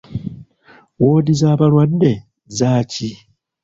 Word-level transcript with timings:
Woodi 1.01 1.33
z'abalwadde 1.39 2.11
zaaki? 2.57 3.09